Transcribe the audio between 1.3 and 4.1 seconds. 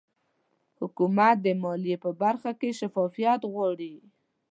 د مالیې په برخه کې شفافیت غواړي